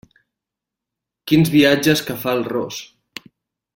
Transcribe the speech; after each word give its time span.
Quins 1.31 1.51
viatges 1.57 2.03
que 2.09 2.17
fa 2.23 2.35
el 2.39 2.45
ros! 2.55 2.81